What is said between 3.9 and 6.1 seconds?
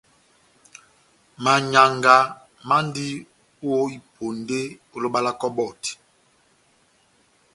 iponde ó loba lá kɔbɔti.